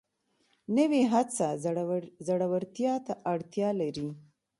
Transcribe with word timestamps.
نوې 0.77 1.01
هڅه 1.13 1.47
زړورتیا 2.27 2.93
ته 3.05 3.13
اړتیا 3.33 3.69
لري 3.81 4.09